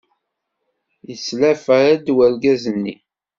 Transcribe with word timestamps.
Yetlafa-d 1.07 2.05
urgaz-nni. 2.25 2.95